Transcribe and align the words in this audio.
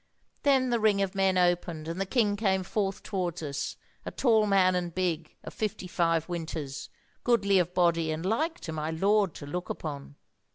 Then 0.41 0.71
the 0.71 0.79
ring 0.79 1.03
of 1.03 1.13
men 1.13 1.37
opened, 1.37 1.87
and 1.87 2.01
the 2.01 2.07
king 2.07 2.35
came 2.35 2.63
forth 2.63 3.03
towards 3.03 3.43
us; 3.43 3.75
a 4.03 4.09
tall 4.09 4.47
man 4.47 4.73
and 4.73 4.91
big, 4.95 5.35
of 5.43 5.53
fifty 5.53 5.85
five 5.85 6.27
winters, 6.27 6.89
goodly 7.23 7.59
of 7.59 7.75
body 7.75 8.09
and 8.09 8.25
like 8.25 8.59
to 8.61 8.71
my 8.71 8.89
lord 8.89 9.35
to 9.35 9.45
look 9.45 9.69
upon. 9.69 10.15